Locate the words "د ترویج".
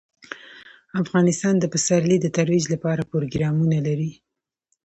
2.21-2.65